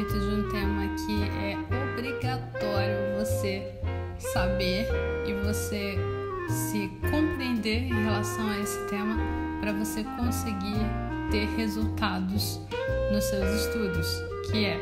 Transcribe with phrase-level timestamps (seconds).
[0.00, 1.58] Respeito de um tema que é
[1.92, 3.70] obrigatório você
[4.18, 4.88] saber
[5.26, 5.96] e você
[6.48, 9.16] se compreender em relação a esse tema
[9.60, 10.80] para você conseguir
[11.30, 12.60] ter resultados
[13.12, 14.06] nos seus estudos,
[14.50, 14.80] que é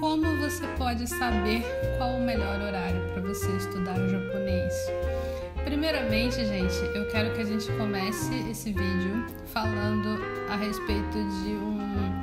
[0.00, 1.62] como você pode saber
[1.96, 4.74] qual o melhor horário para você estudar o japonês.
[5.64, 12.17] Primeiramente, gente, eu quero que a gente comece esse vídeo falando a respeito de um,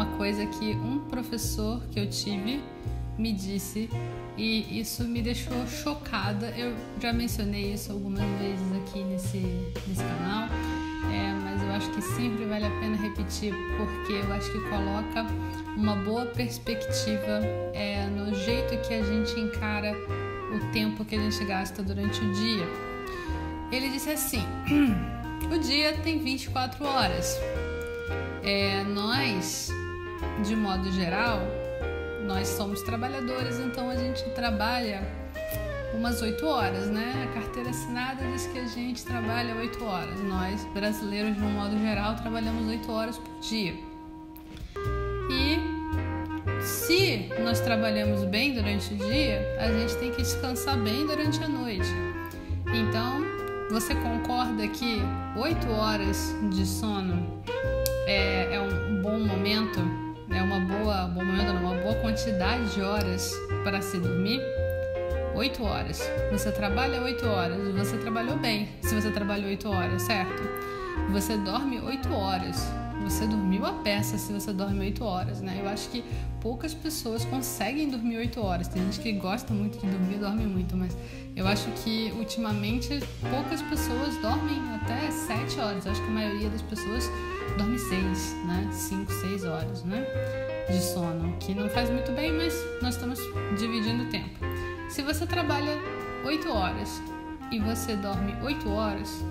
[0.00, 2.62] uma coisa que um professor que eu tive
[3.18, 3.90] me disse
[4.34, 6.46] e isso me deixou chocada.
[6.56, 9.36] Eu já mencionei isso algumas vezes aqui nesse,
[9.86, 10.48] nesse canal,
[11.12, 15.26] é, mas eu acho que sempre vale a pena repetir porque eu acho que coloca
[15.76, 17.42] uma boa perspectiva
[17.74, 19.94] é, no jeito que a gente encara
[20.54, 22.66] o tempo que a gente gasta durante o dia.
[23.70, 24.42] Ele disse assim:
[25.54, 27.38] o dia tem 24 horas.
[28.42, 29.70] É, nós,
[30.42, 31.40] de modo geral,
[32.26, 35.02] nós somos trabalhadores, então a gente trabalha
[35.94, 37.28] umas 8 horas, né?
[37.28, 40.20] A carteira assinada diz que a gente trabalha 8 horas.
[40.20, 43.74] Nós, brasileiros, de um modo geral, trabalhamos 8 horas por dia.
[45.30, 45.58] E
[46.62, 51.48] se nós trabalhamos bem durante o dia, a gente tem que descansar bem durante a
[51.48, 51.88] noite.
[52.72, 53.20] Então,
[53.70, 55.00] você concorda que
[55.36, 57.42] 8 horas de sono
[58.06, 59.80] é, é um bom momento,
[60.30, 64.40] é uma boa, bom momento, uma boa quantidade de horas para se dormir?
[65.34, 66.02] 8 horas.
[66.30, 70.42] Você trabalha 8 horas, você trabalhou bem se você trabalhou 8 horas, certo?
[71.12, 72.79] Você dorme 8 horas.
[73.04, 75.60] Você dormiu a peça se você dorme 8 horas, né?
[75.60, 76.04] Eu acho que
[76.40, 78.68] poucas pessoas conseguem dormir 8 horas.
[78.68, 80.96] Tem gente que gosta muito de dormir, dorme muito, mas
[81.34, 83.00] eu acho que ultimamente
[83.30, 85.86] poucas pessoas dormem até 7 horas.
[85.86, 87.10] Eu acho que a maioria das pessoas
[87.58, 88.68] dorme 6, né?
[88.72, 90.06] 5, 6 horas, né?
[90.68, 93.18] De sono, que não faz muito bem, mas nós estamos
[93.58, 94.38] dividindo o tempo.
[94.88, 95.76] Se você trabalha
[96.24, 97.02] 8 horas
[97.50, 99.24] e você dorme 8 horas,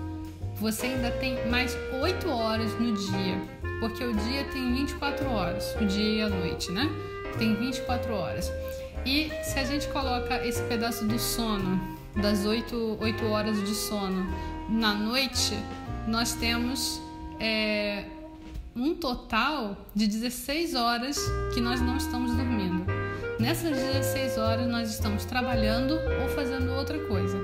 [0.60, 3.42] você ainda tem mais 8 horas no dia,
[3.80, 6.90] porque o dia tem 24 horas, o dia e a noite, né?
[7.38, 8.52] Tem 24 horas.
[9.06, 14.30] E se a gente coloca esse pedaço do sono, das 8, 8 horas de sono,
[14.68, 15.58] na noite,
[16.06, 17.02] nós temos
[17.40, 18.04] é,
[18.76, 21.18] um total de 16 horas
[21.54, 22.86] que nós não estamos dormindo.
[23.40, 27.40] Nessas 16 horas nós estamos trabalhando ou fazendo outra coisa.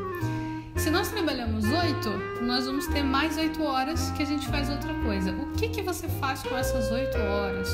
[0.85, 4.93] Se nós trabalhamos 8, nós vamos ter mais 8 horas que a gente faz outra
[4.93, 5.31] coisa.
[5.31, 7.67] O que, que você faz com essas 8 horas?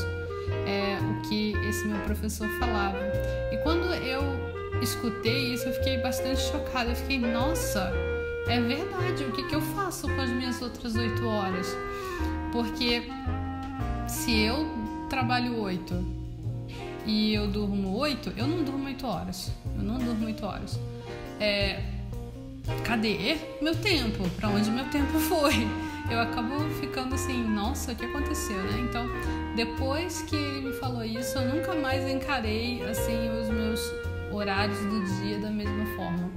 [0.65, 2.97] É o que esse meu professor falava.
[3.51, 4.21] E quando eu
[4.81, 6.91] escutei isso, eu fiquei bastante chocada.
[6.91, 7.91] Eu fiquei, nossa,
[8.47, 9.25] é verdade.
[9.25, 11.67] O que, que eu faço com as minhas outras 8 horas?
[12.53, 13.11] Porque
[14.07, 14.65] se eu
[15.09, 15.93] trabalho 8
[17.05, 19.51] e eu durmo 8, eu não durmo 8 horas.
[19.77, 20.79] Eu não durmo 8 horas.
[21.41, 21.99] É,
[22.83, 24.29] cadê meu tempo?
[24.37, 25.67] Para onde meu tempo foi?
[26.09, 28.85] Eu acabo ficando assim, nossa, o que aconteceu, né?
[28.89, 29.07] Então,
[29.55, 33.79] depois que ele me falou isso, eu nunca mais encarei assim os meus
[34.31, 36.29] horários do dia da mesma forma,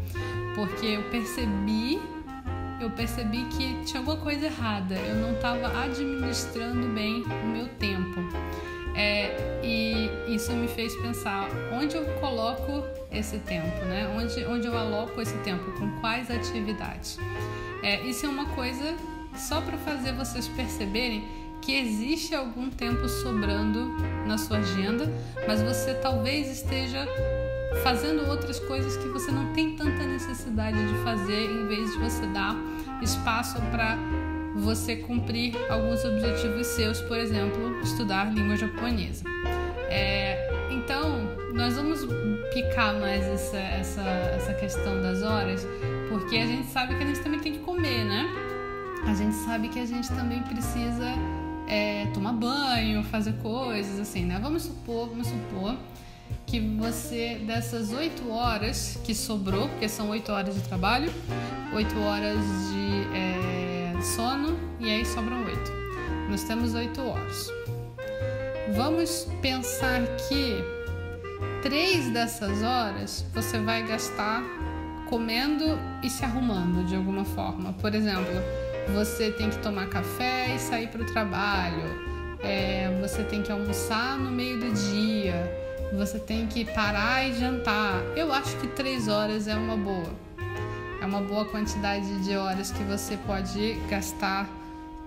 [0.55, 2.01] porque eu percebi
[2.81, 4.95] eu percebi que tinha alguma coisa errada.
[4.95, 7.64] Eu não estava administrando bem o meu
[10.85, 14.07] fez pensar onde eu coloco esse tempo, né?
[14.15, 17.19] Onde, onde eu aloco esse tempo, com quais atividades.
[17.83, 18.95] É, isso é uma coisa
[19.35, 21.25] só para fazer vocês perceberem
[21.63, 23.97] que existe algum tempo sobrando
[24.27, 25.11] na sua agenda,
[25.49, 27.09] mas você talvez esteja
[27.83, 32.27] fazendo outras coisas que você não tem tanta necessidade de fazer, em vez de você
[32.27, 32.55] dar
[33.01, 33.97] espaço para
[34.57, 39.25] você cumprir alguns objetivos seus, por exemplo, estudar língua japonesa.
[39.89, 40.24] É,
[40.85, 42.01] então, nós vamos
[42.53, 45.67] picar mais essa, essa, essa questão das horas,
[46.11, 48.29] porque a gente sabe que a gente também tem que comer, né?
[49.07, 51.09] A gente sabe que a gente também precisa
[51.67, 54.39] é, tomar banho, fazer coisas assim, né?
[54.43, 55.75] Vamos supor, vamos supor
[56.47, 61.11] que você, dessas oito horas que sobrou, porque são oito horas de trabalho,
[61.73, 63.17] oito horas de.
[63.17, 65.73] É, sono e aí sobram oito.
[66.29, 67.64] Nós temos oito horas.
[68.73, 70.65] Vamos pensar que
[71.63, 74.43] três dessas horas você vai gastar
[75.09, 77.75] comendo e se arrumando de alguma forma.
[77.75, 78.33] Por exemplo,
[78.95, 81.85] você tem que tomar café e sair para o trabalho.
[82.43, 85.35] É, você tem que almoçar no meio do dia.
[85.93, 88.03] Você tem que parar e jantar.
[88.17, 90.11] Eu acho que três horas é uma boa.
[91.03, 94.49] É uma boa quantidade de horas que você pode gastar,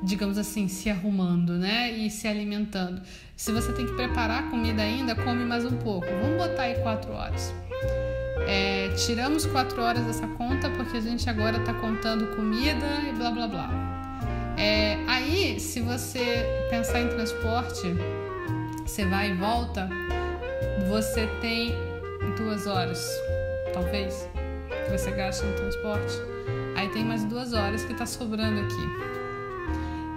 [0.01, 1.91] digamos assim, se arrumando, né?
[1.91, 3.01] E se alimentando.
[3.35, 6.07] Se você tem que preparar a comida ainda, come mais um pouco.
[6.21, 7.53] Vamos botar aí quatro horas.
[8.47, 13.31] É, tiramos quatro horas dessa conta porque a gente agora está contando comida e blá
[13.31, 13.69] blá blá.
[14.57, 17.93] É, aí, se você pensar em transporte,
[18.85, 19.87] você vai e volta,
[20.89, 21.75] você tem
[22.37, 23.07] duas horas,
[23.73, 24.27] talvez,
[24.85, 26.15] que você gasta no transporte.
[26.75, 29.16] Aí tem mais duas horas que está sobrando aqui.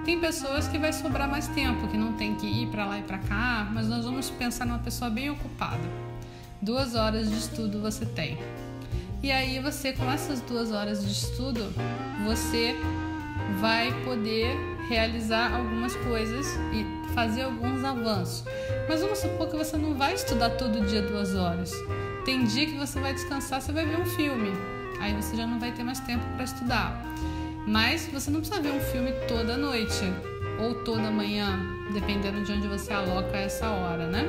[0.04, 3.02] Tem pessoas que vai sobrar mais tempo, que não tem que ir para lá e
[3.02, 6.10] para cá, mas nós vamos pensar numa pessoa bem ocupada
[6.62, 8.38] duas horas de estudo você tem.
[9.22, 11.72] E aí você, com essas duas horas de estudo,
[12.24, 12.74] você
[13.60, 14.56] vai poder
[14.88, 18.44] realizar algumas coisas e fazer alguns avanços.
[18.88, 21.72] Mas vamos supor que você não vai estudar todo dia duas horas.
[22.24, 24.50] Tem dia que você vai descansar, você vai ver um filme.
[25.00, 27.02] Aí você já não vai ter mais tempo para estudar.
[27.70, 30.02] Mas você não precisa ver um filme toda noite
[30.58, 31.56] ou toda manhã,
[31.94, 34.24] dependendo de onde você aloca essa hora, né?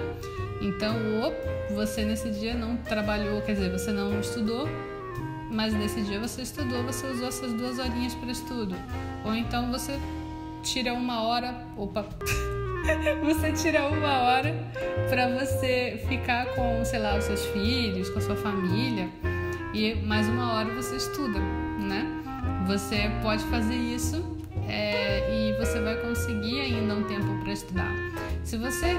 [0.62, 4.70] Então, ou você nesse dia não trabalhou, quer dizer, você não estudou,
[5.50, 8.76] mas nesse dia você estudou, você usou essas duas horinhas para estudo.
[9.26, 10.00] Ou então você
[10.62, 12.06] tira uma hora, opa,
[13.26, 14.54] você tira uma hora
[15.10, 19.10] para você ficar com, sei lá, os seus filhos, com a sua família,
[19.74, 21.61] e mais uma hora você estuda?
[22.72, 24.24] Você pode fazer isso
[24.70, 27.92] é, e você vai conseguir ainda um tempo para estudar.
[28.46, 28.96] Se você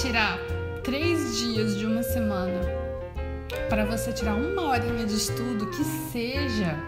[0.00, 0.38] tirar
[0.84, 2.60] três dias de uma semana
[3.68, 6.78] para você tirar uma horinha de estudo, que seja,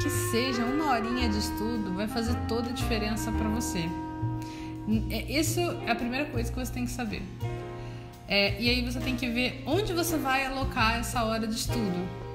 [0.00, 3.88] que seja uma horinha de estudo, vai fazer toda a diferença para você.
[5.10, 7.24] É, isso é a primeira coisa que você tem que saber.
[8.28, 12.29] É, e aí você tem que ver onde você vai alocar essa hora de estudo.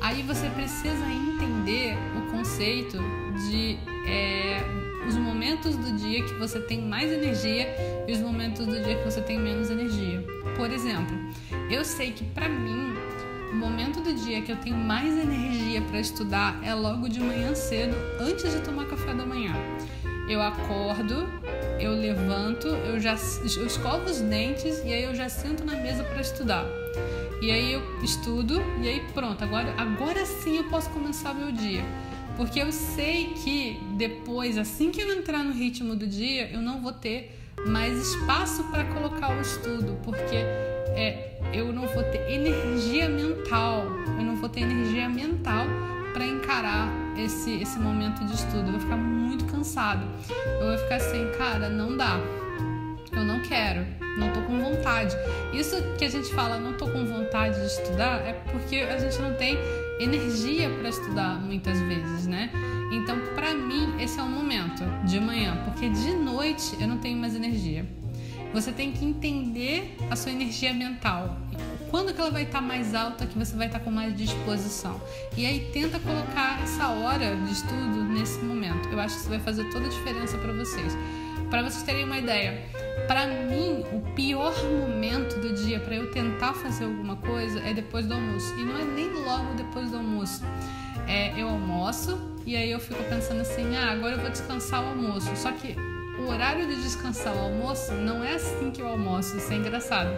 [0.00, 2.98] Aí você precisa entender o conceito
[3.48, 4.60] de é,
[5.06, 7.66] os momentos do dia que você tem mais energia
[8.06, 10.24] e os momentos do dia que você tem menos energia.
[10.56, 11.16] Por exemplo,
[11.70, 12.94] eu sei que para mim
[13.52, 17.54] o momento do dia que eu tenho mais energia para estudar é logo de manhã
[17.54, 19.54] cedo, antes de tomar café da manhã.
[20.28, 21.28] Eu acordo,
[21.78, 23.16] eu levanto, eu já
[23.56, 26.66] eu escovo os dentes e aí eu já sento na mesa para estudar.
[27.40, 31.84] E aí eu estudo e aí pronto, agora agora sim eu posso começar meu dia.
[32.36, 36.82] Porque eu sei que depois, assim que eu entrar no ritmo do dia, eu não
[36.82, 37.34] vou ter
[37.66, 43.86] mais espaço para colocar o estudo, porque é, eu não vou ter energia mental,
[44.18, 45.66] eu não vou ter energia mental
[46.12, 48.66] para encarar esse, esse momento de estudo.
[48.66, 50.06] Eu vou ficar muito cansado.
[50.60, 52.18] Eu vou ficar assim, cara, não dá.
[53.12, 53.86] Eu não quero,
[54.18, 55.16] não tô com vontade.
[55.52, 59.18] Isso que a gente fala, não tô com vontade de estudar, é porque a gente
[59.20, 59.56] não tem
[59.98, 62.50] energia para estudar muitas vezes, né?
[62.92, 67.18] Então, para mim, esse é o momento de manhã, porque de noite eu não tenho
[67.18, 67.86] mais energia.
[68.52, 71.36] Você tem que entender a sua energia mental.
[71.90, 75.00] Quando que ela vai estar mais alta, que você vai estar com mais disposição.
[75.36, 78.88] E aí tenta colocar essa hora de estudo nesse momento.
[78.88, 80.92] Eu acho que isso vai fazer toda a diferença para vocês.
[81.50, 82.64] Para vocês terem uma ideia,
[83.06, 88.06] para mim o pior momento do dia para eu tentar fazer alguma coisa é depois
[88.06, 88.52] do almoço.
[88.58, 90.42] E não é nem logo depois do almoço.
[91.06, 94.88] É, eu almoço, e aí eu fico pensando assim, ah, agora eu vou descansar o
[94.88, 95.30] almoço.
[95.36, 95.76] Só que
[96.18, 100.10] o horário de descansar o almoço não é assim que eu almoço, isso é engraçado.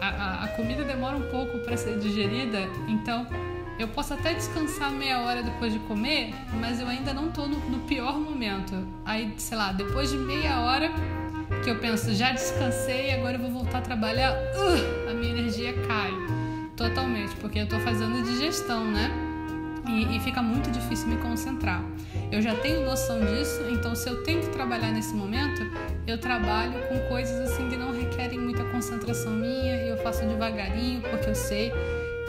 [0.00, 3.26] A, a, comida demora um pouco para ser digerida, então
[3.78, 7.58] eu posso até descansar meia hora depois de comer, mas eu ainda não tô no,
[7.68, 8.74] no pior momento.
[9.04, 10.90] Aí, sei lá, depois de meia hora
[11.64, 15.72] que eu penso, já descansei, agora eu vou voltar a trabalhar, uh, a minha energia
[15.86, 16.12] cai
[16.76, 19.27] totalmente, porque eu tô fazendo digestão, né?
[19.88, 21.82] E, e fica muito difícil me concentrar.
[22.30, 25.62] Eu já tenho noção disso, então se eu tenho que trabalhar nesse momento,
[26.06, 31.00] eu trabalho com coisas assim que não requerem muita concentração minha e eu faço devagarinho,
[31.00, 31.72] porque eu sei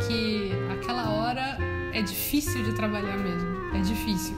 [0.07, 1.57] que aquela hora
[1.93, 4.35] é difícil de trabalhar mesmo, é difícil.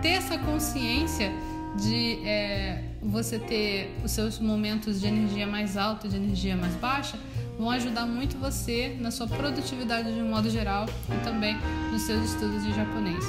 [0.00, 1.32] Ter essa consciência
[1.76, 7.18] de é, você ter os seus momentos de energia mais alta, de energia mais baixa,
[7.60, 11.54] vão ajudar muito você na sua produtividade de um modo geral e também
[11.92, 13.22] nos seus estudos de japonês.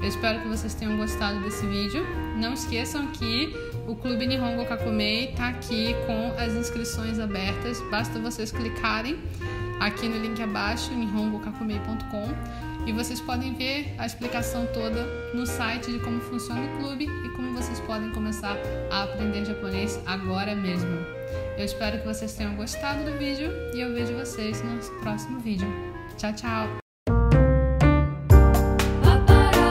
[0.00, 2.04] Eu espero que vocês tenham gostado desse vídeo.
[2.36, 3.54] Não esqueçam que
[3.86, 7.80] o Clube Nihongo Kakumei está aqui com as inscrições abertas.
[7.88, 9.18] Basta vocês clicarem
[9.80, 15.98] aqui no link abaixo, nihongokakumei.com, e vocês podem ver a explicação toda no site de
[16.00, 18.56] como funciona o clube e como vocês podem começar
[18.90, 21.15] a aprender japonês agora mesmo.
[21.56, 25.66] Eu espero que vocês tenham gostado do vídeo e eu vejo vocês no próximo vídeo.
[26.18, 26.68] Tchau, tchau!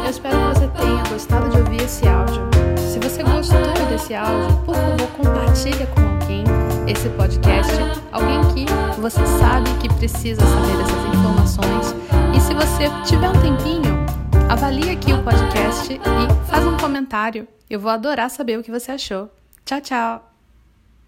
[0.04, 2.42] Eu espero que você tenha gostado de ouvir esse áudio.
[2.78, 6.44] Se você gostou desse áudio, por favor, compartilha com alguém
[6.88, 7.72] esse podcast,
[8.12, 11.96] alguém que você sabe que precisa saber dessas informações.
[12.36, 14.06] E se você tiver um tempinho,
[14.50, 17.48] avalie aqui o podcast e faz um comentário.
[17.70, 19.30] Eu vou adorar saber o que você achou.
[19.64, 20.35] Tchau, tchau!